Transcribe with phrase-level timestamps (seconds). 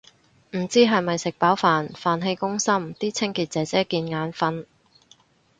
[0.53, 4.65] 唔知係咪食飽飯，飯氣攻心啲清潔姐姐見眼訓